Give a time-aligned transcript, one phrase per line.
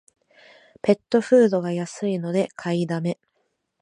[0.81, 3.19] ペットフードが安いので買いだめ